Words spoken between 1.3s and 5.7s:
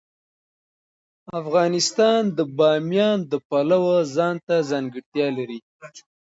افغانستان د بامیان د پلوه ځانته ځانګړتیا لري.